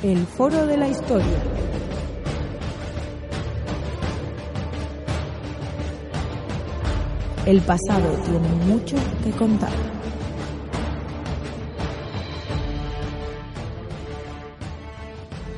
[0.00, 1.26] El Foro de la Historia.
[7.44, 9.72] El pasado tiene mucho que contar.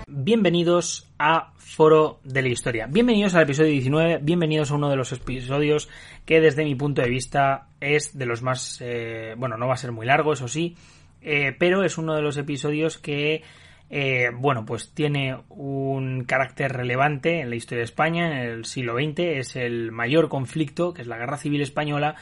[0.07, 2.87] Bienvenidos a Foro de la Historia.
[2.87, 5.91] Bienvenidos al episodio 19, bienvenidos a uno de los episodios
[6.25, 8.79] que desde mi punto de vista es de los más...
[8.81, 10.77] Eh, bueno, no va a ser muy largo, eso sí,
[11.21, 13.43] eh, pero es uno de los episodios que...
[13.91, 18.95] Eh, bueno, pues tiene un carácter relevante en la historia de España en el siglo
[18.95, 22.15] XX, es el mayor conflicto, que es la Guerra Civil Española,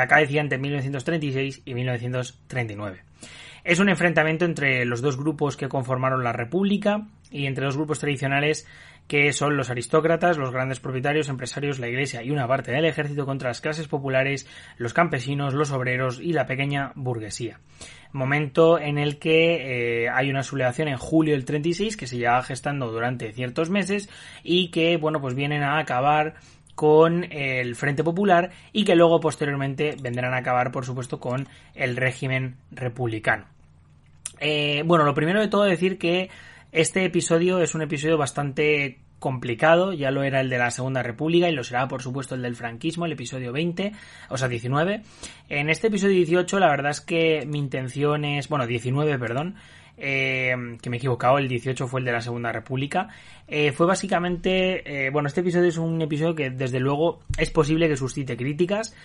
[0.00, 3.02] acá decía entre 1936 y 1939.
[3.64, 8.00] Es un enfrentamiento entre los dos grupos que conformaron la República y entre dos grupos
[8.00, 8.66] tradicionales
[9.06, 13.26] que son los aristócratas, los grandes propietarios, empresarios, la iglesia y una parte del ejército
[13.26, 17.60] contra las clases populares, los campesinos, los obreros y la pequeña burguesía.
[18.12, 22.42] Momento en el que eh, hay una sublevación en julio del 36 que se lleva
[22.42, 24.08] gestando durante ciertos meses
[24.42, 26.34] y que, bueno, pues vienen a acabar
[26.74, 31.96] con el Frente Popular y que luego posteriormente vendrán a acabar, por supuesto, con el
[31.96, 33.46] régimen republicano.
[34.40, 36.28] Eh, bueno, lo primero de todo decir que
[36.72, 41.48] este episodio es un episodio bastante complicado, ya lo era el de la Segunda República
[41.48, 43.92] y lo será por supuesto el del franquismo, el episodio 20,
[44.30, 45.02] o sea 19.
[45.50, 49.56] En este episodio 18 la verdad es que mi intención es, bueno 19, perdón,
[49.98, 53.08] eh, que me he equivocado, el 18 fue el de la Segunda República,
[53.46, 57.88] eh, fue básicamente, eh, bueno, este episodio es un episodio que desde luego es posible
[57.88, 58.96] que suscite críticas.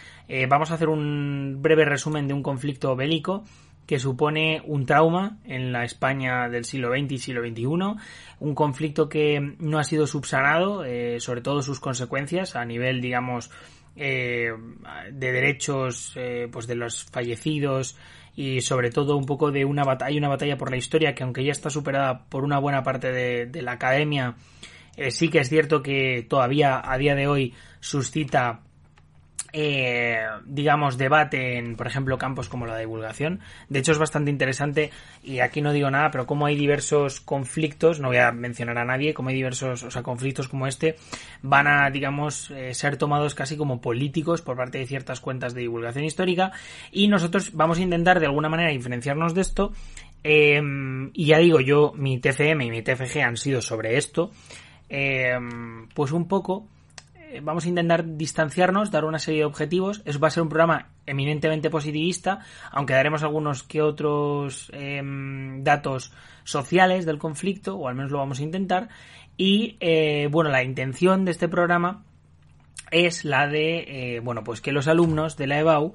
[0.50, 3.44] vamos a hacer un breve resumen de un conflicto bélico
[3.88, 7.66] que supone un trauma en la España del siglo XX y siglo XXI,
[8.40, 13.50] un conflicto que no ha sido subsanado, eh, sobre todo sus consecuencias a nivel, digamos,
[13.96, 14.50] eh,
[15.12, 17.98] de derechos eh, pues de los fallecidos
[18.36, 21.46] y sobre todo un poco de una batalla, una batalla por la historia que aunque
[21.46, 24.36] ya está superada por una buena parte de, de la academia,
[25.10, 28.62] sí que es cierto que todavía a día de hoy suscita
[29.60, 33.40] eh, digamos, debate en, por ejemplo, campos como la divulgación.
[33.70, 34.92] De hecho, es bastante interesante,
[35.24, 38.86] y aquí no digo nada, pero como hay diversos conflictos, no voy a mencionar a
[38.86, 40.98] nadie, como hay diversos, o sea, conflictos como este,
[41.42, 45.62] van a, digamos, eh, ser tomados casi como políticos por parte de ciertas cuentas de
[45.62, 46.52] divulgación histórica,
[46.92, 49.74] y nosotros vamos a intentar de alguna manera diferenciarnos de esto,
[50.24, 50.62] eh,
[51.14, 54.30] y ya digo, yo, mi TCM y mi TFG han sido sobre esto,
[55.96, 56.68] pues un poco
[57.42, 60.02] vamos a intentar distanciarnos, dar una serie de objetivos.
[60.06, 62.40] Eso va a ser un programa eminentemente positivista,
[62.72, 68.40] aunque daremos algunos que otros em, datos sociales del conflicto, o al menos lo vamos
[68.40, 68.90] a intentar.
[69.38, 72.04] Y eh, bueno, la intención de este programa
[72.92, 75.94] es la de, eh, bueno, pues que los alumnos de la EBAU,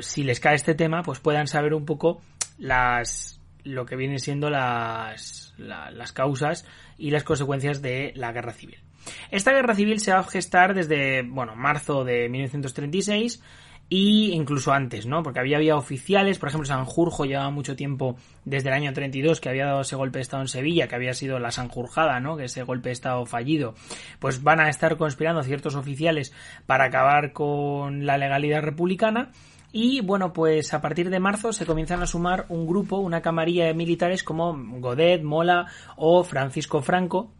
[0.00, 2.20] si les cae este tema, pues puedan saber un poco
[2.58, 6.66] las, lo que vienen siendo las, las causas
[6.98, 8.85] y las consecuencias de la guerra civil.
[9.30, 13.42] Esta guerra civil se va a gestar desde, bueno, marzo de 1936
[13.88, 15.22] y incluso antes, ¿no?
[15.22, 19.48] Porque había, había oficiales, por ejemplo, Sanjurjo llevaba mucho tiempo desde el año 32 que
[19.48, 22.36] había dado ese golpe de Estado en Sevilla, que había sido la Sanjurjada, ¿no?
[22.36, 23.74] Que ese golpe de Estado fallido,
[24.18, 26.32] pues van a estar conspirando ciertos oficiales
[26.66, 29.30] para acabar con la legalidad republicana.
[29.72, 33.66] Y bueno, pues a partir de marzo se comienzan a sumar un grupo, una camarilla
[33.66, 35.66] de militares como Godet, Mola
[35.96, 37.30] o Francisco Franco,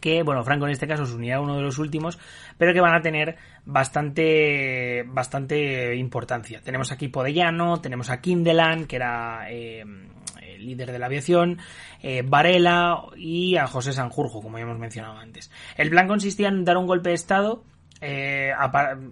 [0.00, 2.18] que, bueno, Franco en este caso se unirá a uno de los últimos,
[2.58, 6.60] pero que van a tener bastante, bastante importancia.
[6.62, 9.84] Tenemos aquí Podellano, tenemos a Kindelan, que era eh,
[10.58, 11.58] líder de la aviación,
[12.02, 15.50] eh, Varela y a José Sanjurjo, como ya hemos mencionado antes.
[15.76, 17.64] El plan consistía en dar un golpe de Estado
[18.00, 18.52] eh,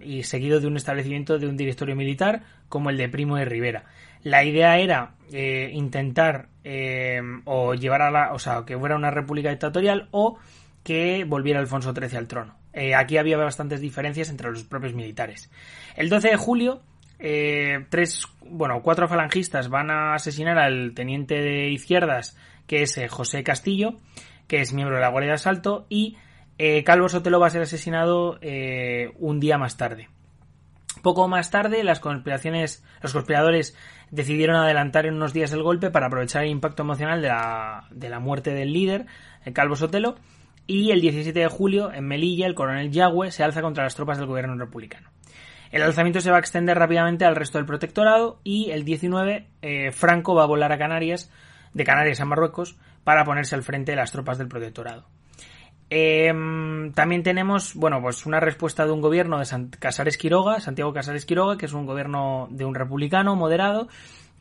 [0.01, 3.85] y seguido de un establecimiento de un directorio militar como el de Primo de Rivera.
[4.23, 6.49] La idea era intentar
[7.45, 10.37] o llevar a la, o sea, que fuera una república dictatorial o
[10.83, 12.61] que volviera Alfonso XIII al trono.
[12.73, 15.51] Eh, aquí había bastantes diferencias entre los propios militares.
[15.95, 16.81] El 12 de julio,
[17.19, 23.07] eh, tres, bueno, cuatro falangistas van a asesinar al teniente de izquierdas, que es eh,
[23.07, 23.97] José Castillo,
[24.47, 26.17] que es miembro de la Guardia de Asalto, y
[26.85, 28.39] Calvo Sotelo va a ser asesinado
[29.17, 30.09] un día más tarde.
[31.01, 33.75] Poco más tarde, las conspiraciones, los conspiradores
[34.11, 38.09] decidieron adelantar en unos días el golpe para aprovechar el impacto emocional de la, de
[38.09, 39.07] la muerte del líder,
[39.53, 40.17] Calvo Sotelo,
[40.67, 44.17] y el 17 de julio, en Melilla, el coronel Yagüe se alza contra las tropas
[44.17, 45.09] del gobierno republicano.
[45.71, 49.91] El alzamiento se va a extender rápidamente al resto del protectorado y el 19 eh,
[49.91, 51.31] Franco va a volar a Canarias,
[51.73, 55.05] de Canarias a Marruecos, para ponerse al frente de las tropas del protectorado.
[55.89, 59.45] Em, también tenemos, bueno, pues una respuesta de un gobierno de
[59.79, 63.87] Casares Quiroga, Santiago Casares Quiroga, que es un gobierno de un republicano moderado,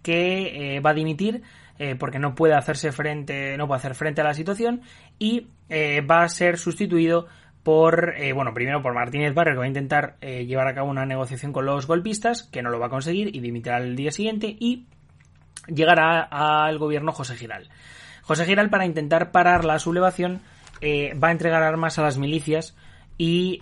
[0.03, 1.43] que eh, va a dimitir
[1.83, 4.83] eh, porque no puede hacerse frente, no puede hacer frente a la situación
[5.19, 7.27] y eh, va a ser sustituido
[7.63, 11.07] por, eh, bueno, primero por Martínez Barrio, que va a intentar llevar a cabo una
[11.07, 14.55] negociación con los golpistas, que no lo va a conseguir y dimitirá al día siguiente
[14.61, 14.89] y
[15.69, 17.71] llegará al gobierno José Giral.
[18.21, 20.43] José Giral, para intentar parar la sublevación,
[20.83, 22.77] va a entregar armas a las milicias
[23.17, 23.59] y,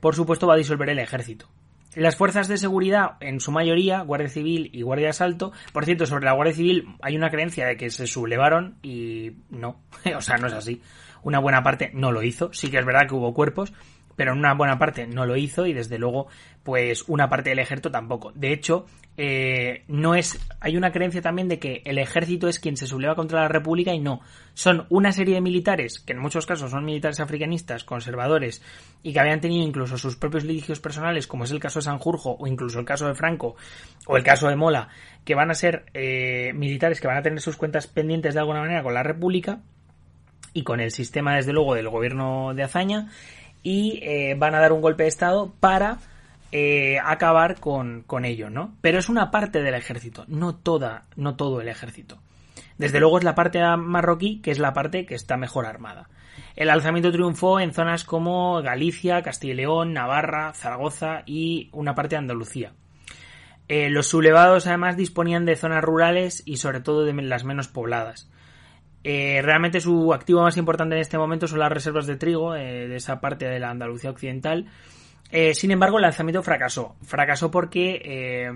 [0.00, 1.50] por supuesto, va a disolver el ejército.
[1.96, 6.06] Las fuerzas de seguridad, en su mayoría, Guardia Civil y Guardia de Asalto, por cierto,
[6.06, 9.80] sobre la Guardia Civil hay una creencia de que se sublevaron y no,
[10.16, 10.82] o sea, no es así.
[11.22, 13.72] Una buena parte no lo hizo, sí que es verdad que hubo cuerpos,
[14.14, 16.28] pero en una buena parte no lo hizo y desde luego
[16.62, 18.32] pues una parte del ejército tampoco.
[18.34, 18.86] De hecho,
[19.22, 23.14] eh, no es, hay una creencia también de que el ejército es quien se subleva
[23.14, 24.22] contra la república y no.
[24.54, 28.62] Son una serie de militares, que en muchos casos son militares africanistas, conservadores,
[29.02, 32.38] y que habían tenido incluso sus propios litigios personales, como es el caso de Sanjurjo,
[32.38, 33.56] o incluso el caso de Franco,
[34.06, 34.88] o el caso de Mola,
[35.26, 38.60] que van a ser eh, militares que van a tener sus cuentas pendientes de alguna
[38.60, 39.60] manera con la república,
[40.54, 43.10] y con el sistema, desde luego, del gobierno de Azaña,
[43.62, 45.98] y eh, van a dar un golpe de Estado para
[46.52, 48.76] eh, acabar con, con ello, ¿no?
[48.80, 52.18] Pero es una parte del ejército, no toda, no todo el ejército.
[52.78, 56.08] Desde luego es la parte marroquí, que es la parte que está mejor armada.
[56.56, 62.14] El alzamiento triunfó en zonas como Galicia, Castilla y León, Navarra, Zaragoza y una parte
[62.14, 62.72] de Andalucía.
[63.68, 68.30] Eh, los sublevados además disponían de zonas rurales y sobre todo de las menos pobladas.
[69.04, 72.88] Eh, realmente su activo más importante en este momento son las reservas de trigo eh,
[72.88, 74.66] de esa parte de la Andalucía occidental.
[75.30, 76.96] Eh, sin embargo, el lanzamiento fracasó.
[77.02, 78.50] Fracasó porque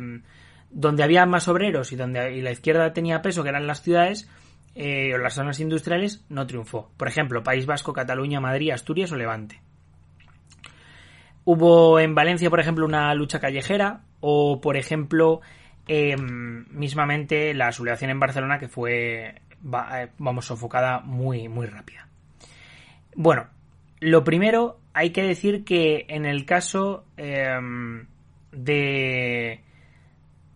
[0.71, 4.29] donde había más obreros y donde la izquierda tenía peso, que eran las ciudades
[4.77, 6.91] o las zonas industriales, no triunfó.
[6.97, 9.61] Por ejemplo, País Vasco, Cataluña, Madrid, Asturias o Levante.
[11.45, 15.43] Hubo en Valencia, por ejemplo, una lucha callejera o, por ejemplo,
[15.87, 22.09] mismamente la sublevación en Barcelona que fue eh, vamos, sofocada muy, muy rápida.
[23.17, 23.47] Bueno,
[24.01, 28.07] lo primero, hay que decir que en el caso em,
[28.53, 29.61] de,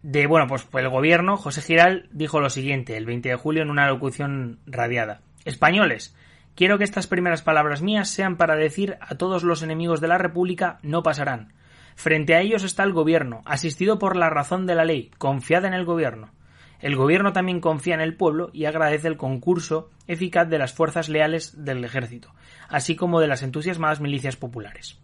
[0.02, 3.70] de, bueno, pues, el gobierno, José Giral dijo lo siguiente el 20 de julio en
[3.70, 5.23] una locución radiada.
[5.44, 6.17] Españoles,
[6.55, 10.19] quiero que estas primeras palabras mías sean para decir a todos los enemigos de la
[10.19, 11.52] República no pasarán.
[11.96, 15.75] Frente a ellos está el gobierno, asistido por la razón de la ley, confiad en
[15.75, 16.31] el gobierno.
[16.80, 21.08] El gobierno también confía en el pueblo y agradece el concurso eficaz de las fuerzas
[21.08, 22.32] leales del ejército,
[22.69, 24.98] así como de las entusiasmadas milicias populares.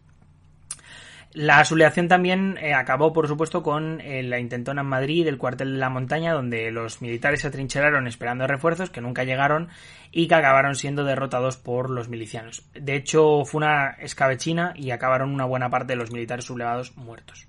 [1.35, 5.73] La sublevación también eh, acabó, por supuesto, con eh, la intentona en Madrid del cuartel
[5.73, 9.69] de la montaña, donde los militares se atrincheraron esperando refuerzos que nunca llegaron
[10.13, 12.63] y que acabaron siendo derrotados por los milicianos.
[12.73, 17.49] De hecho, fue una escabechina y acabaron una buena parte de los militares sublevados muertos.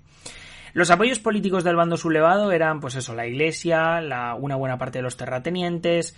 [0.76, 4.98] Los apoyos políticos del bando sublevado eran, pues eso, la iglesia, la, una buena parte
[4.98, 6.14] de los terratenientes,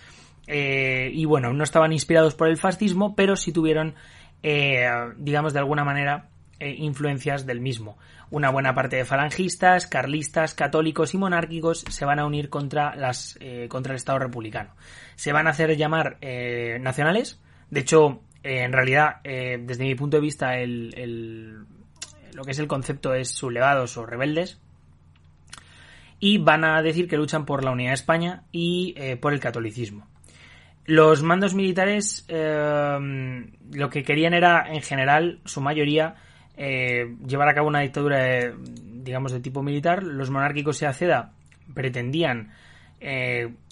[0.47, 3.95] eh, y bueno, no estaban inspirados por el fascismo, pero sí tuvieron,
[4.43, 4.85] eh,
[5.15, 6.27] digamos, de alguna manera,
[6.59, 7.97] eh, influencias del mismo.
[8.31, 13.39] Una buena parte de falangistas, carlistas, católicos y monárquicos se van a unir contra, las,
[13.69, 14.71] contra el Estado republicano.
[15.15, 16.17] Se van a hacer llamar
[16.81, 17.41] nacionales.
[17.69, 21.65] De hecho, en realidad, desde mi punto de vista, el
[22.33, 24.59] lo que es el concepto es sublevados o rebeldes.
[26.19, 29.39] Y van a decir que luchan por la unidad de España y eh, por el
[29.39, 30.07] catolicismo.
[30.85, 36.15] Los mandos militares eh, lo que querían era, en general, su mayoría,
[36.57, 40.03] eh, llevar a cabo una dictadura, digamos, de tipo militar.
[40.03, 41.31] Los monárquicos y Aceda
[41.73, 42.51] pretendían,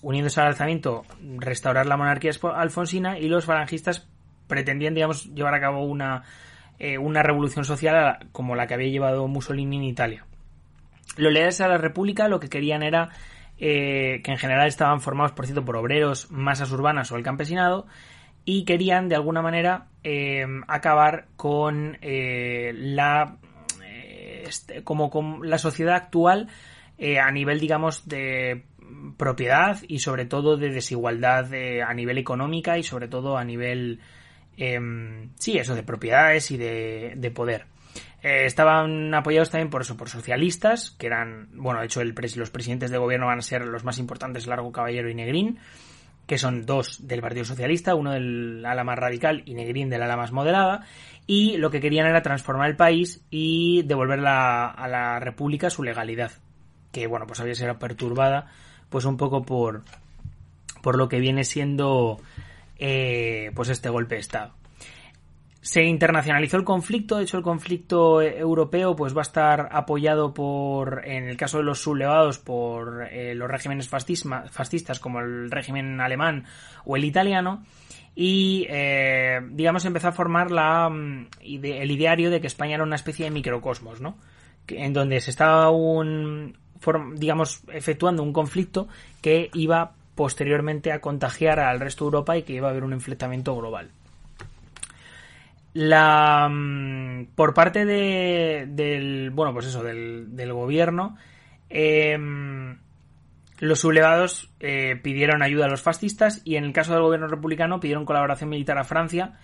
[0.01, 1.03] uniéndose al alzamiento,
[1.37, 4.07] restaurar la monarquía alfonsina y los falangistas
[4.47, 6.23] pretendían, digamos, llevar a cabo una
[6.79, 10.25] eh, una revolución social como la que había llevado Mussolini en Italia.
[11.15, 13.09] Los leales a la República lo que querían era
[13.57, 17.87] eh, que en general estaban formados, por cierto, por obreros, masas urbanas o el campesinado,
[18.45, 23.37] y querían de alguna manera eh, acabar con la
[24.45, 26.47] este, como con la sociedad actual
[27.21, 28.63] a nivel digamos de
[29.17, 31.51] propiedad y sobre todo de desigualdad
[31.85, 33.99] a nivel económica y sobre todo a nivel
[34.57, 37.65] Em, sí, eso, de propiedades y de, poder.
[38.23, 42.49] Eh, estaban apoyados también por eso, por socialistas, que eran, bueno, de hecho el los
[42.49, 45.59] presidentes de gobierno van a ser los más importantes, Largo Caballero y Negrín,
[46.25, 50.17] que son dos del Partido Socialista, uno del ala más radical y Negrín del ala
[50.17, 50.85] más moderada,
[51.27, 56.31] y lo que querían era transformar el país y devolver a la República su legalidad,
[56.91, 58.47] que bueno, pues había sido perturbada,
[58.89, 59.83] pues un poco por,
[60.81, 62.19] por lo que viene siendo
[62.79, 64.53] eh, pues este golpe de Estado.
[65.61, 71.01] Se internacionalizó el conflicto, de hecho el conflicto europeo pues va a estar apoyado por,
[71.05, 76.45] en el caso de los sublevados, por eh, los regímenes fascistas como el régimen alemán
[76.85, 77.65] o el italiano,
[78.15, 82.95] y eh, digamos empezó a formar la, mm, el ideario de que España era una
[82.95, 84.17] especie de microcosmos, ¿no?
[84.69, 86.57] En donde se estaba un,
[87.15, 88.87] digamos, efectuando un conflicto
[89.21, 92.91] que iba posteriormente a contagiar al resto de Europa y que iba a haber un
[92.91, 93.91] enfrentamiento global.
[95.73, 101.17] La, mm, por parte de, del, bueno, pues eso, del, del gobierno,
[101.69, 102.79] em,
[103.59, 107.79] los sublevados eh, pidieron ayuda a los fascistas y en el caso del gobierno republicano
[107.79, 109.37] pidieron colaboración militar a Francia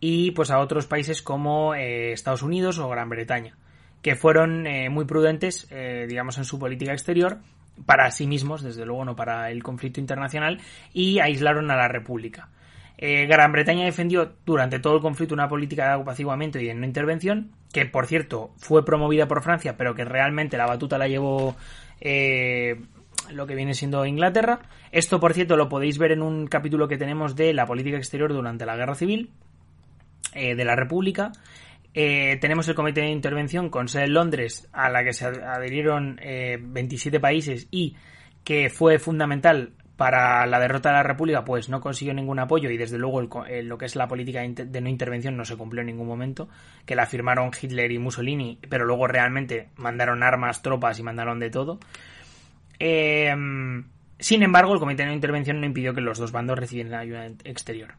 [0.00, 3.58] y pues a otros países como eh, Estados Unidos o Gran Bretaña,
[4.00, 5.68] que fueron eh, muy prudentes,
[6.08, 7.40] digamos, en su política exterior
[7.86, 10.60] para sí mismos, desde luego no para el conflicto internacional,
[10.92, 12.48] y aislaron a la República.
[12.96, 17.50] Gran Bretaña defendió durante todo el conflicto una política de apaciguamiento y de no intervención,
[17.70, 21.54] que por cierto fue promovida por Francia, pero que realmente la batuta la llevó
[23.30, 24.60] lo que viene siendo Inglaterra.
[24.92, 28.32] Esto, por cierto, lo podéis ver en un capítulo que tenemos de la política exterior
[28.32, 29.30] durante la Guerra Civil
[30.34, 31.32] eh, de la República.
[31.94, 36.16] Eh, tenemos el Comité de Intervención con sede en Londres, a la que se adherieron
[36.16, 37.94] 27 eh, países y
[38.42, 42.76] que fue fundamental para la derrota de la República, pues no consiguió ningún apoyo y
[42.76, 46.08] desde luego lo que es la política de no intervención no se cumplió en ningún
[46.08, 46.48] momento,
[46.84, 51.50] que la firmaron Hitler y Mussolini, pero luego realmente mandaron armas, tropas y mandaron de
[51.50, 51.78] todo.
[52.80, 53.84] Em,
[54.18, 57.94] sin embargo, el Comité de Intervención no impidió que los dos bandos recibieran ayuda exterior.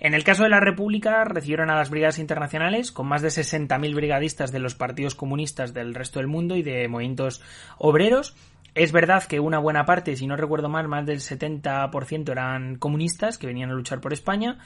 [0.00, 3.94] En el caso de la República, recibieron a las brigadas internacionales, con más de 60.000
[3.94, 7.42] brigadistas de los partidos comunistas del resto del mundo y de movimientos
[7.78, 8.34] obreros.
[8.74, 13.38] Es verdad que una buena parte, si no recuerdo mal, más del 70% eran comunistas
[13.38, 14.58] que venían a luchar por España.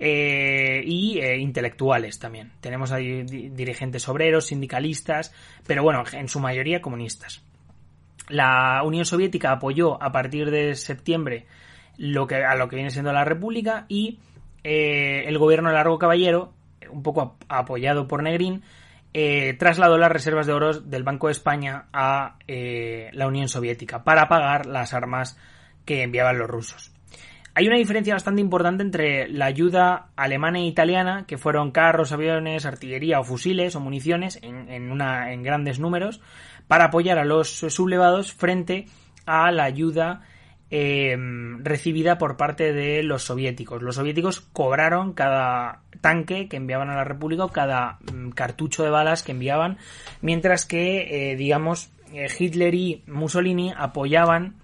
[0.00, 2.52] Eh, y eh, intelectuales también.
[2.60, 5.34] Tenemos ahí dirigentes obreros, sindicalistas,
[5.66, 7.42] pero bueno, en su mayoría comunistas.
[8.28, 11.46] La Unión Soviética apoyó a partir de septiembre
[11.96, 14.20] lo que, a lo que viene siendo la República y
[14.64, 16.52] eh, el gobierno de Largo Caballero,
[16.90, 18.62] un poco apoyado por Negrín,
[19.14, 24.04] eh, trasladó las reservas de oro del Banco de España a eh, la Unión Soviética
[24.04, 25.38] para pagar las armas
[25.84, 26.92] que enviaban los rusos.
[27.54, 32.66] Hay una diferencia bastante importante entre la ayuda alemana e italiana, que fueron carros, aviones,
[32.66, 36.20] artillería o fusiles o municiones en, una, en grandes números,
[36.68, 38.86] para apoyar a los sublevados frente
[39.26, 40.22] a la ayuda
[40.70, 43.82] em, recibida por parte de los soviéticos.
[43.82, 48.90] Los soviéticos cobraron cada tanque que enviaban a la República o cada mm, cartucho de
[48.90, 49.78] balas que enviaban,
[50.20, 54.56] mientras que, eh, digamos, eh, Hitler y Mussolini apoyaban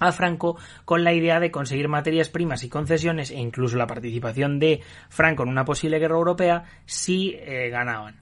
[0.00, 4.58] a Franco con la idea de conseguir materias primas y concesiones e incluso la participación
[4.58, 8.20] de Franco en una posible guerra europea si eh, ganaban.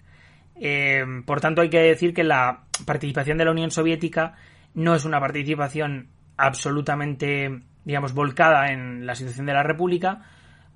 [0.58, 4.34] Eh, por tanto, hay que decir que la participación de la Unión Soviética
[4.74, 10.22] no es una participación absolutamente, digamos, volcada en la situación de la República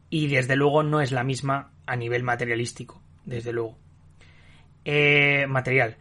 [0.08, 3.76] y desde luego no es la misma a nivel materialístico, desde luego.
[4.84, 5.96] Eh, material.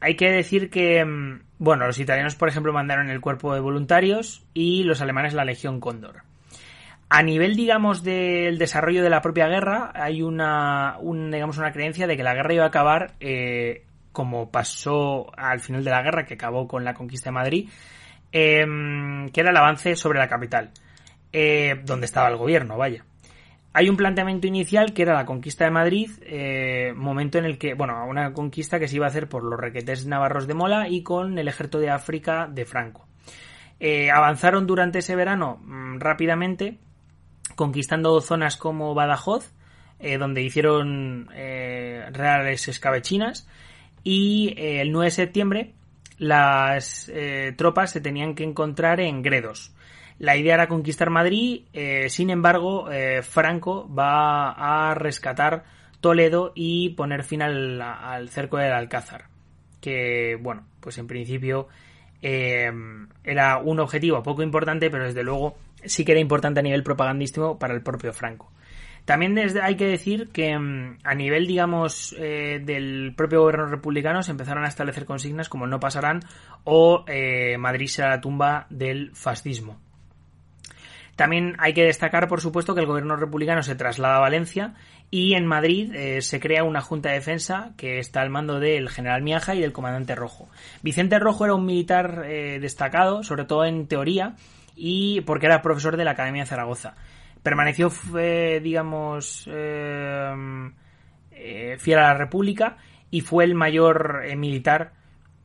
[0.00, 4.46] Hay que decir que, mm, bueno, los italianos, por ejemplo, mandaron el cuerpo de voluntarios
[4.54, 6.22] y los alemanes la Legión Cóndor.
[7.10, 10.98] A nivel, digamos, del desarrollo de la propia guerra, hay una,
[11.30, 15.84] digamos, una creencia de que la guerra iba a acabar eh, como pasó al final
[15.84, 17.68] de la guerra, que acabó con la conquista de Madrid,
[18.32, 20.70] em, que era el avance sobre la capital,
[21.32, 23.04] eh, donde estaba el gobierno, vaya.
[23.72, 27.74] Hay un planteamiento inicial que era la conquista de Madrid, eh, momento en el que,
[27.74, 31.02] bueno, una conquista que se iba a hacer por los requetes navarros de Mola y
[31.02, 33.06] con el ejército de África de Franco.
[34.12, 36.78] avanzaron durante ese verano mm, rápidamente
[37.58, 39.52] conquistando zonas como Badajoz,
[39.98, 43.48] eh, donde hicieron eh, reales escabechinas,
[44.04, 45.74] y eh, el 9 de septiembre
[46.18, 47.10] las
[47.56, 49.74] tropas se tenían que encontrar en Gredos.
[50.18, 51.62] La idea era conquistar Madrid,
[52.08, 52.88] sin embargo,
[53.22, 55.64] Franco va a rescatar
[56.00, 59.26] Toledo y poner fin al, al cerco del Alcázar,
[59.80, 61.68] que, bueno, pues en principio
[62.20, 67.58] era un objetivo poco importante, pero desde luego sí que era importante a nivel propagandístico
[67.58, 68.50] para el propio Franco.
[69.08, 74.32] También hay que decir que mm, a nivel, digamos, eh, del propio gobierno republicano se
[74.32, 76.20] empezaron a establecer consignas como no pasarán
[76.64, 79.80] o eh, Madrid será la tumba del fascismo.
[81.16, 84.74] También hay que destacar, por supuesto, que el gobierno republicano se traslada a Valencia
[85.10, 88.90] y en Madrid eh, se crea una junta de defensa que está al mando del
[88.90, 90.50] general Miaja y del comandante Rojo.
[90.82, 94.34] Vicente Rojo era un militar destacado, sobre todo en teoría,
[94.76, 96.94] y porque era profesor de la Academia de Zaragoza.
[97.48, 97.90] Permaneció,
[98.62, 100.36] digamos, eh,
[101.78, 102.76] fiel a la República
[103.10, 104.92] y fue el mayor militar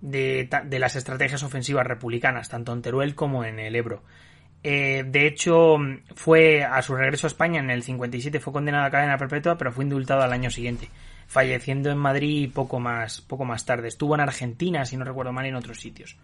[0.01, 4.03] de, las estrategias ofensivas republicanas, tanto en Teruel como en el Ebro.
[4.63, 5.77] Eh, de hecho,
[6.13, 9.72] fue a su regreso a España en el 57, fue condenado a cadena perpetua, pero
[9.72, 10.89] fue indultado al año siguiente,
[11.27, 13.88] falleciendo en Madrid poco más, poco más tarde.
[13.88, 16.17] Estuvo en Argentina, si no recuerdo mal, en otros sitios.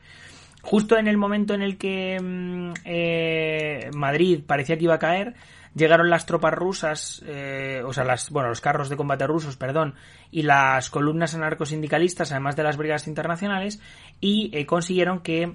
[0.62, 5.36] Justo en el momento en el que mm, eh, Madrid parecía que iba a caer,
[5.76, 9.96] llegaron las tropas rusas, eh, o sea, las, bueno, los carros de combate rusos, perdón,
[10.32, 13.80] y las columnas anarcosindicalistas, además de las brigadas internacionales,
[14.20, 15.54] y consiguieron que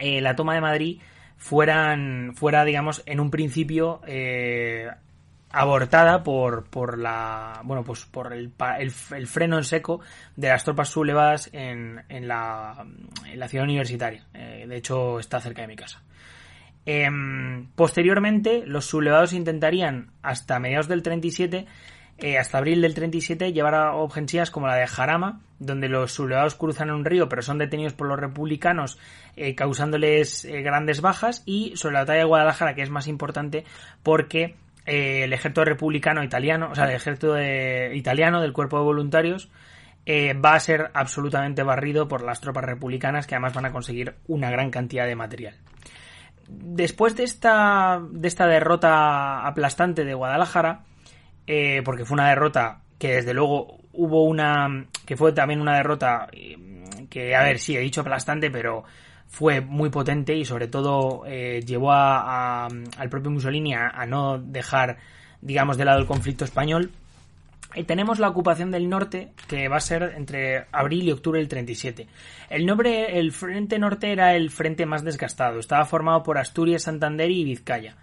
[0.00, 1.00] la toma de Madrid
[1.40, 4.88] fueran, fuera, digamos, en un principio eh,
[5.50, 10.00] abortada por, por la, bueno, pues por el, el, freno en seco
[10.36, 12.86] de las tropas sublevadas en, en, la,
[13.24, 14.26] en la ciudad universitaria.
[14.34, 16.02] Eh, de hecho, está cerca de mi casa.
[16.86, 21.66] Em, posteriormente, los sublevados intentarían, hasta mediados del 37,
[22.22, 26.54] eh, hasta abril del 37 llevar a ofensivas como la de Jarama, donde los sublevados
[26.54, 28.98] cruzan un río pero son detenidos por los republicanos
[29.36, 33.64] eh, causándoles eh, grandes bajas y sobre la batalla de Guadalajara que es más importante
[34.02, 34.56] porque
[34.86, 39.48] el ejército republicano italiano, o sea, el ejército italiano del cuerpo de voluntarios
[40.08, 44.50] va a ser absolutamente barrido por las tropas republicanas que además van a conseguir una
[44.50, 45.54] gran cantidad de material.
[46.52, 50.84] Después de esta, de esta derrota aplastante de Guadalajara,
[51.46, 56.28] eh, porque fue una derrota que desde luego hubo una, que fue también una derrota
[56.32, 56.56] eh,
[57.08, 58.84] que, a ver, sí, he dicho aplastante, pero
[59.26, 64.98] fue muy potente y sobre todo eh, llevó a, al propio Mussolini a, no dejar,
[65.40, 66.90] digamos, de lado el conflicto español.
[67.74, 71.48] Y tenemos la ocupación del norte, que va a ser entre abril y octubre del
[71.48, 72.06] 37.
[72.48, 75.58] El nombre, el frente norte era el frente más desgastado.
[75.58, 77.96] Estaba formado por Asturias, Santander y Vizcaya.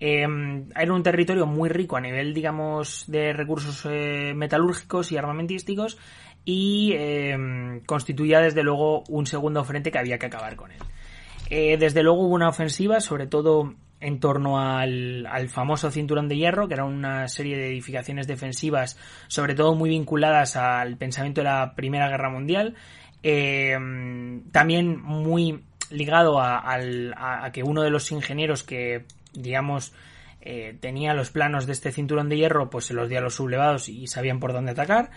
[0.00, 0.26] Eh,
[0.74, 5.98] era un territorio muy rico a nivel, digamos, de recursos eh, metalúrgicos y armamentísticos
[6.44, 10.80] y eh, constituía desde luego un segundo frente que había que acabar con él.
[11.50, 16.36] Eh, desde luego hubo una ofensiva, sobre todo en torno al, al, famoso cinturón de
[16.36, 21.46] hierro, que era una serie de edificaciones defensivas, sobre todo muy vinculadas al pensamiento de
[21.46, 22.74] la Primera Guerra Mundial,
[24.52, 29.92] también muy ligado a, a, que uno de los ingenieros que digamos,
[30.40, 33.34] eh, tenía los planos de este cinturón de hierro, pues se los dio a los
[33.34, 35.10] sublevados y sabían por dónde atacar.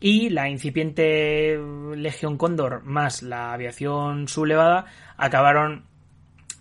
[0.00, 1.58] Y la incipiente
[1.94, 5.84] Legión Cóndor más la aviación sublevada acabaron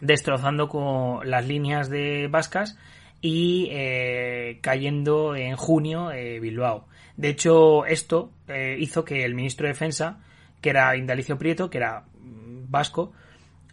[0.01, 2.77] destrozando con las líneas de vascas
[3.21, 6.87] y eh, cayendo en junio eh, Bilbao.
[7.17, 8.31] De hecho, esto
[8.79, 10.19] hizo que el ministro de Defensa,
[10.59, 12.05] que era Indalicio Prieto, que era
[12.67, 13.13] vasco,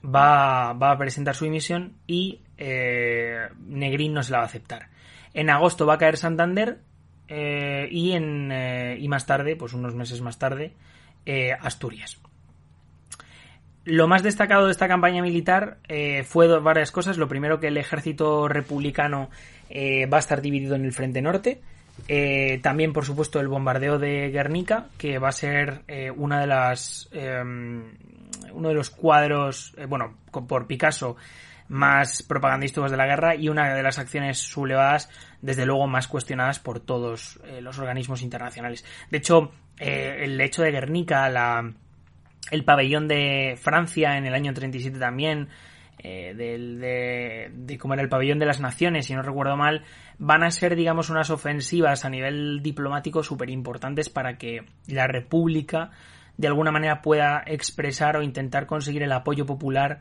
[0.05, 4.89] va, a presentar su dimisión y eh, Negrín no se la va a aceptar.
[5.35, 6.81] En agosto va a caer Santander
[7.29, 10.75] eh, y, en, eh, y más tarde, pues unos meses más tarde,
[11.61, 12.19] Asturias.
[13.91, 15.79] Lo más destacado de esta campaña militar
[16.25, 17.17] fue varias cosas.
[17.17, 19.31] Lo primero que el ejército republicano
[19.73, 21.63] va a estar dividido en el frente norte.
[22.63, 25.85] también, por supuesto, el bombardeo de Guernica, que va a ser
[26.17, 27.09] una de las
[28.53, 31.17] uno de los cuadros, bueno, por Picasso,
[31.69, 35.11] más propagandísticos de la guerra y una de las acciones sublevadas,
[35.43, 38.85] desde luego, más cuestionadas por todos eh, los organismos internacionales.
[39.11, 41.71] De hecho, eh, el hecho de Guernica, la,
[42.51, 45.49] el pabellón de Francia en el año 37 también,
[46.01, 49.85] eh, del, de, de cómo era el pabellón de las naciones, si no recuerdo mal,
[50.19, 55.91] van a ser, digamos, unas ofensivas a nivel diplomático súper importantes para que la República
[56.37, 60.01] de alguna manera pueda expresar o intentar conseguir el apoyo popular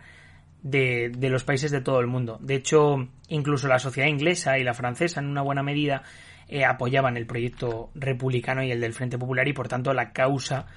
[0.62, 2.38] de, de, los países de todo el mundo.
[2.42, 6.04] De hecho, incluso la sociedad inglesa y la francesa, en una buena medida,
[6.48, 10.68] eh, apoyaban el proyecto republicano y el del Frente Popular y, por tanto, la causa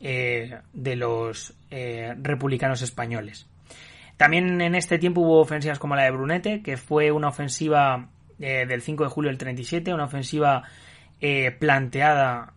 [0.00, 3.46] eh, de los eh, republicanos españoles.
[4.16, 8.08] También en este tiempo hubo ofensivas como la de Brunete, que fue una ofensiva
[8.38, 10.62] del 5 de julio del 37, una ofensiva
[11.58, 12.54] planteada,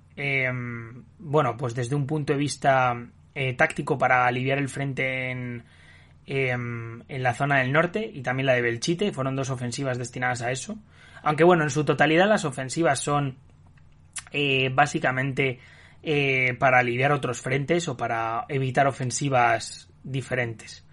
[1.19, 2.95] bueno, pues desde un punto de vista
[3.57, 5.63] táctico para aliviar el frente en,
[6.25, 9.11] Em, en la zona del norte y también la de Belchite.
[9.11, 10.77] Fueron dos ofensivas destinadas a eso.
[11.21, 13.37] Aunque bueno, en su totalidad las ofensivas son
[14.31, 15.59] eh, básicamente
[16.05, 20.85] eh, para aliviar otros frentes o para evitar ofensivas diferentes.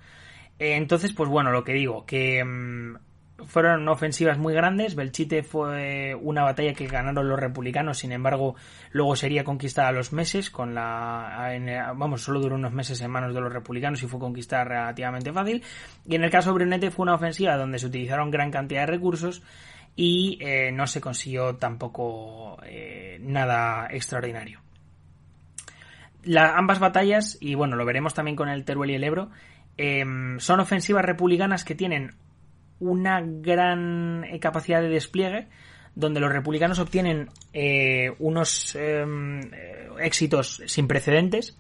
[0.57, 2.97] Eh, entonces, pues bueno, lo que digo, que em,
[3.45, 4.95] fueron ofensivas muy grandes.
[4.95, 8.55] Belchite fue una batalla que ganaron los republicanos, sin embargo,
[8.93, 11.59] luego sería conquistada a los meses, con la,
[11.97, 15.65] vamos, solo duró unos meses en manos de los republicanos y fue conquistada relativamente fácil.
[16.07, 18.93] Y en el caso de Brunete fue una ofensiva donde se utilizaron gran cantidad de
[18.93, 19.43] recursos
[19.97, 20.39] y
[20.73, 22.59] no se consiguió tampoco
[23.19, 24.61] nada extraordinario.
[26.37, 29.31] Ambas batallas, y bueno, lo veremos también con el Teruel y el Ebro,
[30.39, 32.15] son ofensivas republicanas que tienen
[32.81, 35.49] una gran capacidad de despliegue,
[35.95, 41.59] donde los republicanos obtienen eh, unos em, eh, éxitos sin precedentes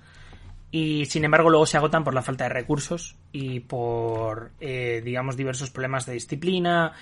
[0.71, 5.37] y sin embargo luego se agotan por la falta de recursos y por eh, digamos
[5.37, 6.93] diversos problemas de disciplina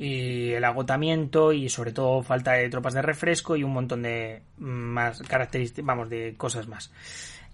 [0.00, 4.42] y el agotamiento y sobre todo falta de tropas de refresco y un montón de
[4.58, 6.90] más características vamos de cosas más.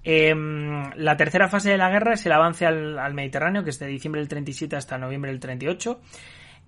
[0.05, 3.89] Em, la tercera fase de la guerra es el avance al, Mediterráneo que es de
[3.89, 6.01] diciembre del 37 hasta noviembre del 38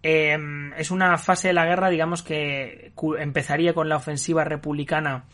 [0.03, 5.25] Em, es una fase de la guerra, digamos, que empezaría con la ofensiva republicana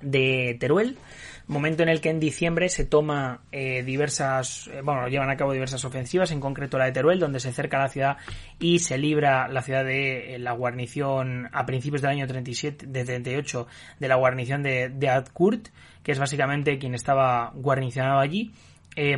[0.00, 0.98] de Teruel,
[1.46, 5.52] momento en el que en diciembre se toma eh, diversas, eh, bueno, llevan a cabo
[5.52, 8.16] diversas ofensivas, en concreto la de Teruel, donde se cerca la ciudad
[8.58, 13.04] y se libra la ciudad de eh, la guarnición a principios del año 37, de
[13.04, 13.66] 38,
[14.00, 15.68] de la guarnición de, de Adkurt,
[16.02, 18.52] que es básicamente quien estaba guarnicionado allí.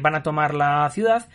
[0.00, 1.26] van a tomar la ciudad,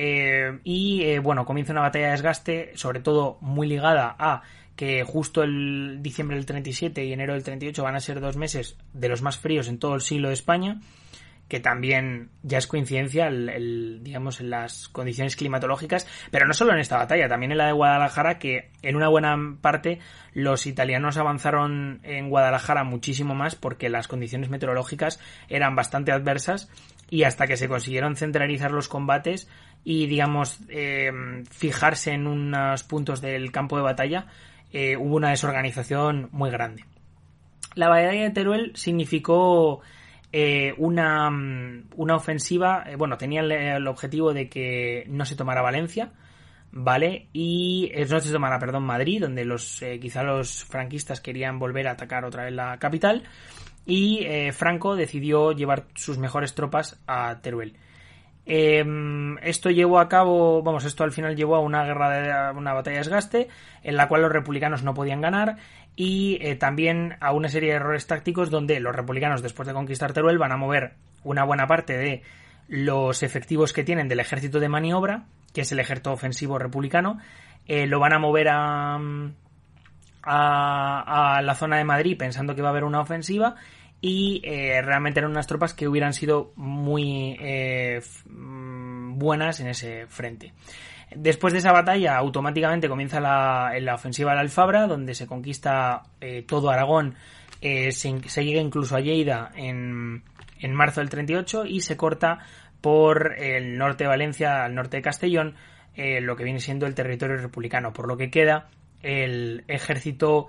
[0.00, 4.42] eh, y eh, bueno, comienza una batalla de desgaste, sobre todo muy ligada a
[4.78, 8.76] que justo el diciembre del 37 y enero del 38 van a ser dos meses
[8.92, 10.78] de los más fríos en todo el siglo de España,
[11.48, 16.78] que también ya es coincidencia, el, digamos, en las condiciones climatológicas, pero no solo en
[16.78, 19.98] esta batalla, también en la de Guadalajara, que en una buena parte
[20.32, 26.70] los italianos avanzaron en Guadalajara muchísimo más porque las condiciones meteorológicas eran bastante adversas
[27.10, 29.48] y hasta que se consiguieron centralizar los combates
[29.82, 31.10] y digamos eh,
[31.50, 34.28] fijarse en unos puntos del campo de batalla
[34.72, 36.84] eh, hubo una desorganización muy grande.
[37.74, 39.80] La batalla de Teruel significó
[40.32, 41.28] eh, una,
[41.96, 46.12] una, ofensiva bueno tenía el, objetivo de que no se tomara Valencia
[46.70, 51.92] vale y no se tomara perdón Madrid donde los quizá los franquistas querían volver a
[51.92, 53.24] atacar otra vez la capital.
[53.88, 57.74] Y eh, Franco decidió llevar sus mejores tropas a Teruel.
[58.50, 62.72] Em, esto llevó a cabo, vamos, esto al final llevó a una guerra de una
[62.72, 63.48] batalla de desgaste
[63.82, 65.56] en la cual los republicanos no podían ganar
[65.96, 70.14] y eh, también a una serie de errores tácticos donde los republicanos después de conquistar
[70.14, 72.22] Teruel van a mover una buena parte de
[72.68, 77.18] los efectivos que tienen del ejército de maniobra, que es el ejército ofensivo republicano,
[77.66, 78.98] eh, lo van a mover a,
[80.22, 83.56] a, la zona de Madrid pensando que va a haber una ofensiva
[84.00, 90.06] y eh, realmente eran unas tropas que hubieran sido muy eh, mm, buenas en ese
[90.06, 90.52] frente.
[91.14, 96.44] Después de esa batalla, automáticamente comienza la, la ofensiva la Alfabra, donde se conquista eh,
[96.46, 97.14] todo Aragón,
[97.60, 100.22] se, llega incluso a Lleida en,
[100.60, 102.40] en marzo del 38 y se corta
[102.80, 105.56] por el norte de Valencia al norte de Castellón,
[105.96, 108.68] lo que viene siendo el territorio republicano, por lo que queda
[109.02, 110.46] el ejército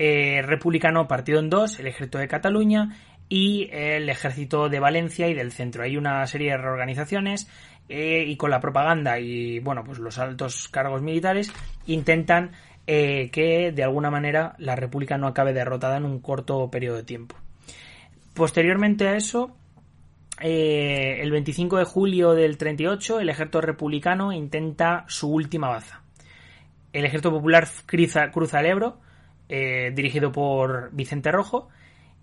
[0.00, 2.96] eh, republicano partido en dos, el ejército de Cataluña
[3.28, 5.82] y el ejército de Valencia y del centro.
[5.82, 7.50] Hay una serie de reorganizaciones
[7.88, 11.52] eh, y con la propaganda y bueno, pues los altos cargos militares
[11.88, 12.52] intentan
[12.86, 17.02] eh, que de alguna manera la República no acabe derrotada en un corto periodo de
[17.02, 17.34] tiempo.
[18.34, 19.56] Posteriormente a eso,
[20.40, 26.02] el 25 de julio del 38, el ejército republicano intenta su última baza.
[26.92, 29.00] El ejército popular cruza, cruza el Ebro,
[29.48, 31.68] eh, dirigido por Vicente Rojo.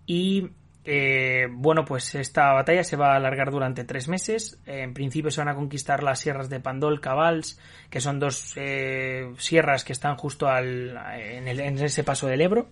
[0.06, 0.50] Y
[0.84, 4.60] eh, bueno, pues esta batalla se va a alargar durante tres meses.
[4.66, 7.60] en principio se van a conquistar las sierras de Pandol, Cabals,
[7.90, 11.48] que son dos eh, sierras que están justo al, en,
[11.80, 12.70] ese paso del Ebro.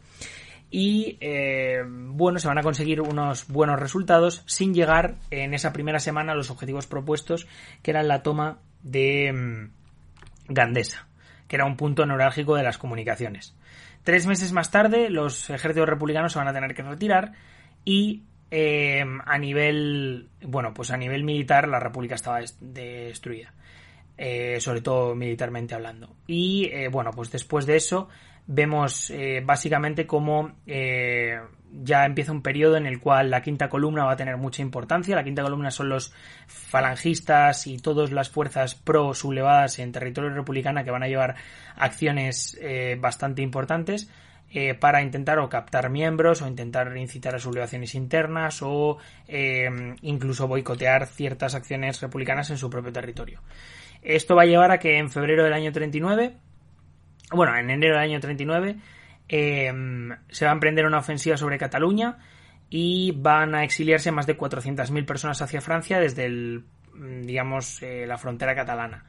[0.69, 1.19] Y
[1.95, 6.35] bueno, se van a conseguir unos buenos resultados sin llegar en esa primera semana a
[6.35, 7.47] los objetivos propuestos,
[7.83, 11.07] que eran la toma de mm, Gandesa,
[11.47, 13.55] que era un punto neurálgico de las comunicaciones.
[14.03, 17.33] Tres meses más tarde, los ejércitos republicanos se van a tener que retirar
[17.85, 23.53] y eh, a nivel, bueno, pues a nivel militar la república estaba destruida,
[24.17, 26.15] eh, sobre todo militarmente hablando.
[26.27, 28.09] Y eh, bueno, pues después de eso
[28.45, 29.11] vemos
[29.45, 30.51] básicamente cómo
[31.73, 35.15] ya empieza un periodo en el cual la quinta columna va a tener mucha importancia.
[35.15, 36.13] La quinta columna son los
[36.47, 41.35] falangistas y todas las fuerzas pro sublevadas en territorio republicana que van a llevar
[41.75, 44.09] acciones eh, bastante importantes
[44.51, 50.47] eh, para intentar o captar miembros o intentar incitar a sublevaciones internas o eh, incluso
[50.47, 53.41] boicotear ciertas acciones republicanas en su propio territorio.
[54.03, 56.33] Esto va a llevar a que en febrero del año 39,
[57.31, 58.77] bueno, en enero del año 39,
[59.27, 62.17] Em, se va a emprender una ofensiva sobre Cataluña
[62.69, 68.05] y van a exiliarse más de 400.000 personas hacia Francia desde el, mm, digamos, eh,
[68.07, 69.05] la frontera catalana.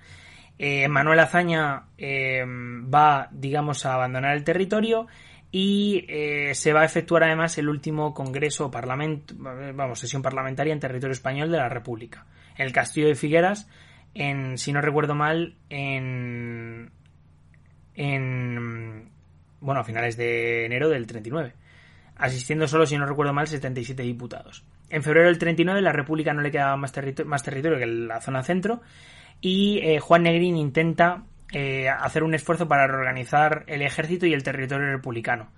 [0.88, 5.08] Manuel Azaña va, digamos, a abandonar el territorio
[5.50, 6.06] y
[6.54, 11.50] se va a efectuar además el último congreso parlamento, vamos, sesión parlamentaria en territorio español
[11.50, 12.24] de la República,
[12.56, 13.68] en el Castillo de Figueras,
[14.14, 16.90] en, si no recuerdo mal, en,
[17.94, 19.10] en,
[19.60, 21.52] bueno, a finales de enero del 39,
[22.16, 24.64] asistiendo solo, si no recuerdo mal, 77 diputados.
[24.90, 26.92] En febrero del 39 la República no le quedaba más,
[27.24, 28.82] más territorio que la zona centro
[29.40, 34.42] y eh, Juan Negrín intenta eh, hacer un esfuerzo para reorganizar el ejército y el
[34.42, 35.50] territorio republicano.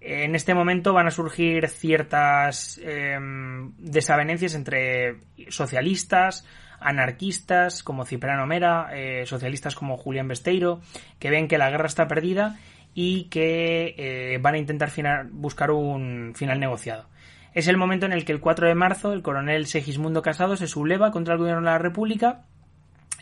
[0.00, 6.44] En este momento van a surgir ciertas em, desavenencias entre socialistas,
[6.84, 10.80] anarquistas como Cipriano Mera, eh, socialistas como Julián Besteiro,
[11.18, 12.58] que ven que la guerra está perdida
[12.94, 14.90] y que eh, van a intentar
[15.30, 17.08] buscar un final negociado.
[17.54, 20.66] Es el momento en el que el 4 de marzo el coronel Segismundo Casado se
[20.66, 22.44] subleva contra el gobierno de la República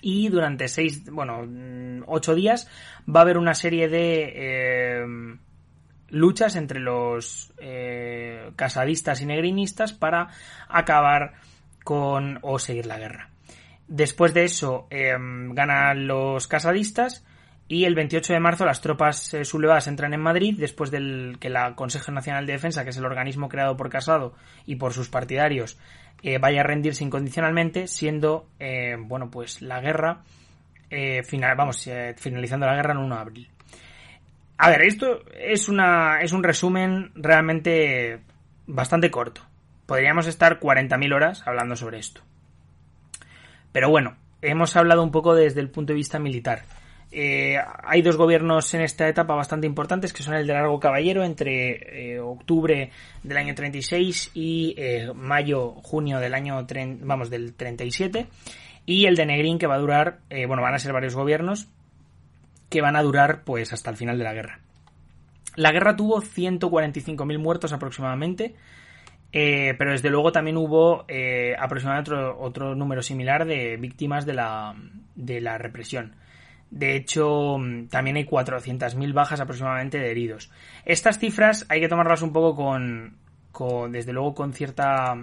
[0.02, 2.68] y durante seis, bueno, mm, ocho días
[3.08, 5.04] va a haber una serie de eh,
[6.08, 7.52] luchas entre los
[8.56, 10.28] casadistas y negrinistas para
[10.68, 11.34] acabar
[11.84, 13.29] con o seguir la guerra.
[13.90, 17.26] Después de eso em, ganan los casadistas
[17.66, 21.50] y el 28 de marzo las tropas eh, sublevadas entran en Madrid después del que
[21.50, 24.32] la Consejo Nacional de Defensa, que es el organismo creado por Casado
[24.64, 25.76] y por sus partidarios,
[26.22, 30.22] eh, vaya a rendirse incondicionalmente, siendo eh, bueno pues la guerra
[31.24, 33.48] final, vamos finalizando la guerra en 1 de abril.
[34.58, 38.20] A ver, esto es una es un resumen realmente
[38.66, 39.42] bastante corto.
[39.86, 42.22] Podríamos estar 40.000 horas hablando sobre esto.
[43.72, 46.62] Pero bueno, hemos hablado un poco desde el punto de vista militar.
[47.12, 51.24] Eh, hay dos gobiernos en esta etapa bastante importantes, que son el de Largo Caballero
[51.24, 52.90] entre eh, octubre
[53.22, 56.64] del año 36 y eh, mayo, junio del año,
[57.00, 58.28] vamos, del 37,
[58.86, 61.68] y el de Negrín que va a durar, bueno, van a ser varios gobiernos
[62.68, 64.60] que van a durar pues hasta el final de la guerra.
[65.56, 68.54] La guerra tuvo 145.000 muertos aproximadamente,
[69.32, 74.74] eh, pero desde luego también hubo eh, aproximadamente otro, número similar de víctimas de la,
[75.14, 76.16] de la represión.
[76.70, 77.56] De hecho,
[77.90, 80.50] también hay 400.000 bajas aproximadamente de heridos.
[80.84, 83.16] Estas cifras hay que tomarlas un poco con,
[83.50, 85.16] con, desde luego, con cierta,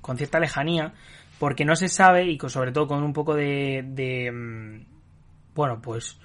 [0.00, 0.92] con cierta lejanía,
[1.38, 4.86] porque no se sabe y sobre todo con un poco de, de mm,
[5.54, 6.18] bueno, pues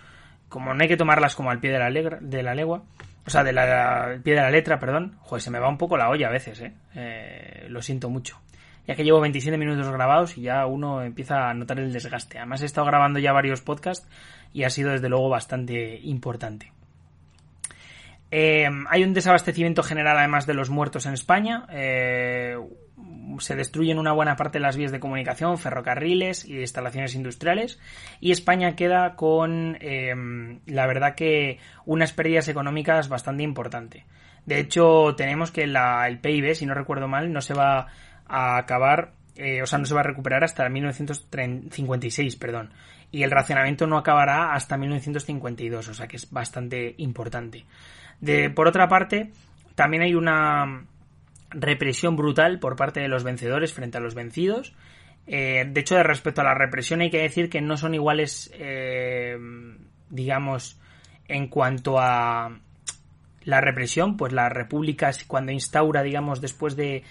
[0.48, 2.84] como no hay que tomarlas como al pie de la, de la legua,
[3.26, 5.18] o sea, de la, pie de la letra, perdón.
[5.22, 6.74] Joder, se me va un poco la olla a veces, ¿eh?
[6.96, 7.66] ¿eh?
[7.70, 8.40] Lo siento mucho.
[8.88, 12.40] Ya que llevo 27 minutos grabados y ya uno empieza a notar el desgaste.
[12.40, 14.08] Además he estado grabando ya varios podcasts
[14.54, 16.72] y ha sido desde luego bastante importante.
[18.32, 21.66] Eh, hay un desabastecimiento general además de los muertos en España.
[21.70, 22.56] Eh,
[23.40, 27.78] se destruyen una buena parte de las vías de comunicación, ferrocarriles y instalaciones industriales.
[28.22, 30.14] Y España queda con, eh,
[30.66, 34.06] la verdad que, unas pérdidas económicas bastante importantes.
[34.46, 37.88] De hecho, tenemos que el PIB, si no recuerdo mal, no se va
[38.26, 39.14] a acabar,
[39.62, 42.74] o sea, no se va a recuperar hasta 1956, perdón.
[43.12, 47.66] Y el racionamiento no acabará hasta 1952, o sea que es bastante importante.
[48.22, 49.32] De, por otra parte,
[49.76, 50.86] también hay una
[51.50, 54.74] represión brutal por parte de los vencedores frente a los vencidos.
[55.28, 59.38] Eh, de hecho, respecto a la represión hay que decir que no son iguales, eh,
[60.10, 60.80] digamos,
[61.28, 62.58] en cuanto a
[63.44, 67.04] la represión, pues la República cuando instaura, digamos, después de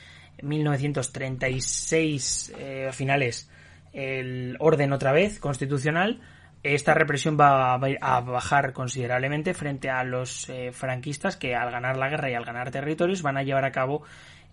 [0.43, 3.51] 1936 eh, finales
[3.93, 6.21] el orden otra vez constitucional,
[6.63, 12.09] esta represión va a bajar considerablemente frente a los eh, franquistas que al ganar la
[12.09, 14.03] guerra y al ganar territorios van a llevar a cabo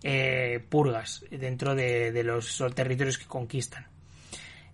[0.04, 3.88] eh, purgas dentro de, los territorios que conquistan.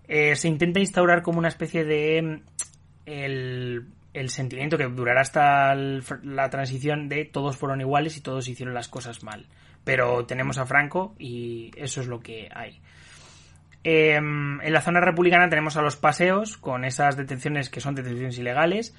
[0.07, 2.41] Eh, se intenta instaurar como una especie de
[3.05, 8.89] el sentimiento que durará hasta la transición de todos fueron iguales y todos hicieron las
[8.89, 9.47] cosas mal.
[9.83, 12.79] Pero tenemos a Franco y eso es lo que hay.
[13.83, 18.37] Em, en la zona republicana tenemos a los paseos, con esas detenciones que son detenciones
[18.37, 18.95] ilegales,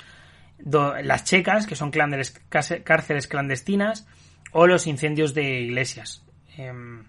[0.59, 4.07] las checas, que son cárceles clandestinas,
[4.53, 6.25] o los incendios de iglesias.
[6.57, 7.05] Em,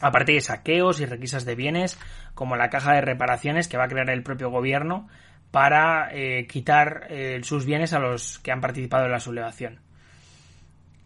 [0.00, 1.98] aparte de saqueos y requisas de bienes,
[2.34, 5.08] como la caja de reparaciones que va a crear el propio gobierno
[5.50, 9.80] para eh, quitar eh, sus bienes a los que han participado en la sublevación.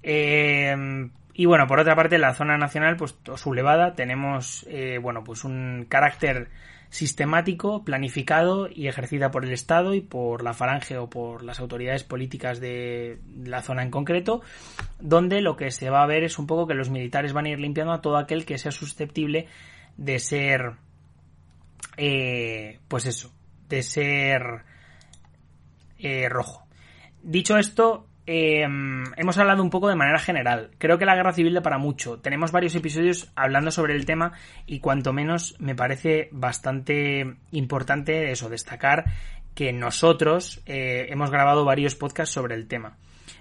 [0.02, 5.44] Eh, y bueno, por otra parte, la zona nacional, pues sublevada, tenemos, eh, bueno, pues
[5.44, 6.48] un carácter
[6.90, 12.02] sistemático, planificado y ejercida por el Estado y por la falange o por las autoridades
[12.02, 14.42] políticas de la zona en concreto,
[14.98, 17.50] donde lo que se va a ver es un poco que los militares van a
[17.50, 19.46] ir limpiando a todo aquel que sea susceptible
[19.96, 20.72] de ser,
[21.98, 23.32] eh, pues eso,
[23.68, 24.64] de ser
[26.00, 26.66] eh, rojo.
[27.22, 30.68] Dicho esto, em, hemos hablado un poco de manera general.
[30.76, 32.18] Creo que la guerra civil da para mucho.
[32.18, 34.32] Tenemos varios episodios hablando sobre el tema
[34.66, 39.06] y cuanto menos me parece bastante importante eso, destacar
[39.54, 42.98] que nosotros eh, hemos grabado varios podcasts sobre el tema.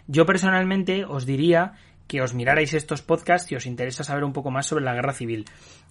[0.08, 1.74] Yo personalmente os diría
[2.08, 5.12] que os mirarais estos podcasts si os interesa saber un poco más sobre la guerra
[5.12, 5.44] civil.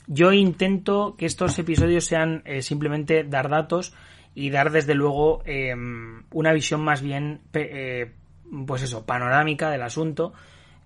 [0.07, 3.93] Yo intento que estos episodios sean eh, simplemente dar datos
[4.35, 8.13] y dar desde luego em, una visión más bien, eh,
[8.67, 10.33] pues eso, panorámica del asunto,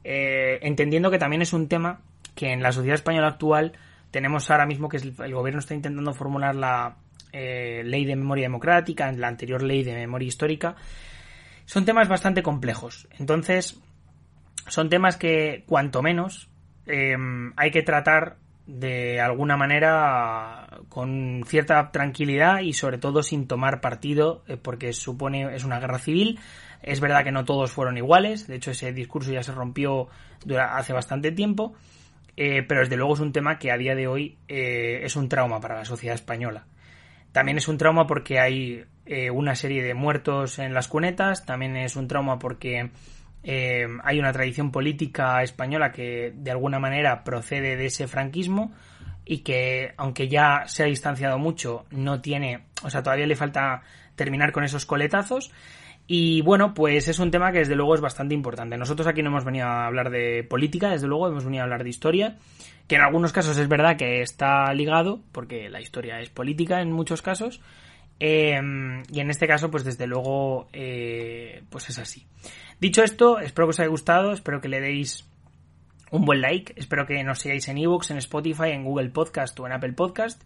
[0.05, 2.01] eh, entendiendo que también es un tema
[2.35, 3.73] que en la sociedad española actual
[4.11, 6.97] tenemos ahora mismo que el gobierno está intentando formular la
[7.33, 10.75] ley de memoria democrática, la anterior ley de memoria histórica,
[11.65, 13.07] son temas bastante complejos.
[13.21, 13.81] Entonces,
[14.67, 16.49] son temas que, cuanto menos,
[16.87, 23.81] em, hay que tratar de alguna manera con cierta tranquilidad y sobre todo sin tomar
[23.81, 26.39] partido eh, porque supone es una guerra civil
[26.83, 30.09] es verdad que no todos fueron iguales de hecho ese discurso ya se rompió
[30.59, 31.75] hace bastante tiempo
[32.37, 35.29] eh, pero desde luego es un tema que a día de hoy eh, es un
[35.29, 36.65] trauma para la sociedad española.
[37.33, 38.85] También es un trauma porque hay
[39.33, 42.91] una serie de muertos en las cunetas también es un trauma porque
[43.43, 48.73] eh, hay una tradición política española que de alguna manera procede de ese franquismo
[49.25, 53.83] y que aunque ya se ha distanciado mucho no tiene, o sea, todavía le falta
[54.15, 55.51] terminar con esos coletazos
[56.13, 58.77] y bueno, pues es un tema que desde luego es bastante importante.
[58.77, 61.85] Nosotros aquí no hemos venido a hablar de política, desde luego hemos venido a hablar
[61.85, 62.37] de historia,
[62.89, 66.91] que en algunos casos es verdad que está ligado, porque la historia es política en
[66.91, 67.61] muchos casos,
[68.19, 68.61] eh,
[69.09, 72.27] y en este caso, pues desde luego, eh, pues es así.
[72.81, 75.29] Dicho esto, espero que os haya gustado, espero que le deis
[76.11, 79.67] un buen like, espero que nos sigáis en ebooks, en Spotify, en Google Podcast o
[79.67, 80.43] en Apple Podcast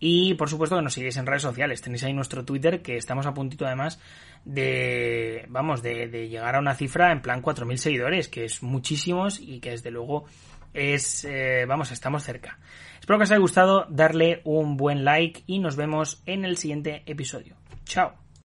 [0.00, 1.82] y por supuesto que nos sigáis en redes sociales.
[1.82, 4.00] Tenéis ahí nuestro Twitter que estamos a puntito además
[4.44, 9.60] de, vamos, de, llegar a una cifra en plan 4.000 seguidores, que es muchísimos y
[9.60, 10.24] que desde luego
[10.72, 12.58] es, eh, vamos, estamos cerca.
[13.00, 17.02] Espero que os haya gustado, darle un buen like y nos vemos en el siguiente
[17.06, 17.56] episodio.
[17.84, 18.27] Chao.